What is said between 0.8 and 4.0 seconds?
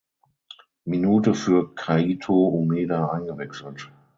Minute für Kaito Umeda eingewechselt.